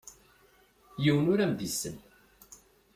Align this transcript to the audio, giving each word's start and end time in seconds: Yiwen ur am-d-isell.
Yiwen 1.03 1.29
ur 1.33 1.39
am-d-isell. 1.39 1.97